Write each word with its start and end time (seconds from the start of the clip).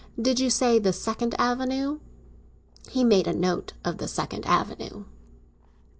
"Did 0.19 0.39
you 0.39 0.49
say 0.49 0.79
the 0.79 0.93
Second 0.93 1.35
Avenue?" 1.37 1.99
He 2.89 3.03
made 3.03 3.27
a 3.27 3.33
note 3.33 3.73
of 3.85 3.99
the 3.99 4.07
Second 4.07 4.47
Avenue. 4.47 5.03